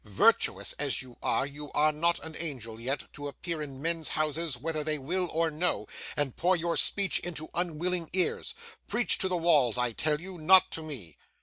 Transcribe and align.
Virtuous 0.03 0.73
as 0.79 1.03
you 1.03 1.15
are, 1.21 1.45
you 1.45 1.71
are 1.73 1.91
not 1.91 2.17
an 2.25 2.35
angel 2.39 2.79
yet, 2.81 3.03
to 3.13 3.27
appear 3.27 3.61
in 3.61 3.79
men's 3.83 4.07
houses 4.07 4.57
whether 4.57 4.83
they 4.83 4.97
will 4.97 5.29
or 5.31 5.51
no, 5.51 5.85
and 6.17 6.35
pour 6.35 6.55
your 6.55 6.75
speech 6.75 7.19
into 7.19 7.51
unwilling 7.53 8.09
ears. 8.13 8.55
Preach 8.87 9.19
to 9.19 9.27
the 9.27 9.37
walls 9.37 9.77
I 9.77 9.91
tell 9.91 10.19
you; 10.19 10.39
not 10.39 10.71
to 10.71 10.81
me! 10.81 11.17